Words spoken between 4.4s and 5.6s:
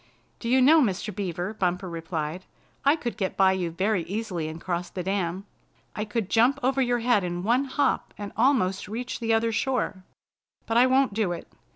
and cross the dam?